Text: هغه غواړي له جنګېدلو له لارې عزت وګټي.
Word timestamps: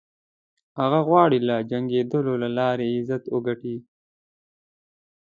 هغه 0.79 0.99
غواړي 1.07 1.39
له 1.47 1.55
جنګېدلو 1.71 2.33
له 2.43 2.49
لارې 2.57 2.87
عزت 2.95 3.23
وګټي. 3.33 3.77